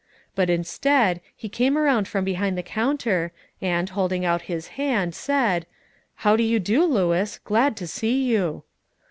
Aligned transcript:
but 0.33 0.49
instead, 0.49 1.21
he 1.35 1.47
came 1.47 1.77
around 1.77 2.07
from 2.07 2.25
behind 2.25 2.57
the 2.57 2.63
counter, 2.63 3.31
and, 3.61 3.91
holding 3.91 4.25
out 4.25 4.41
his 4.49 4.69
hand, 4.69 5.13
said, 5.13 5.67
"How 6.25 6.35
do 6.35 6.41
you 6.41 6.59
do, 6.59 6.83
Lewis? 6.85 7.37
Glad 7.37 7.77
to 7.77 7.85
see 7.85 8.23
you." 8.23 8.63